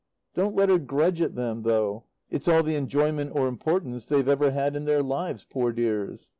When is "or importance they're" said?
3.35-4.27